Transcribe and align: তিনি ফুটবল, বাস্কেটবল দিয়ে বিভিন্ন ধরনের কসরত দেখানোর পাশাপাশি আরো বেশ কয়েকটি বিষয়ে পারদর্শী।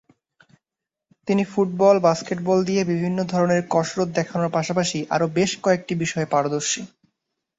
তিনি 1.27 1.43
ফুটবল, 1.45 1.95
বাস্কেটবল 1.99 2.59
দিয়ে 2.63 2.81
বিভিন্ন 2.83 3.19
ধরনের 3.23 3.61
কসরত 3.69 4.09
দেখানোর 4.15 4.49
পাশাপাশি 4.51 4.99
আরো 5.09 5.25
বেশ 5.37 5.51
কয়েকটি 5.63 5.93
বিষয়ে 5.95 6.31
পারদর্শী। 6.33 6.81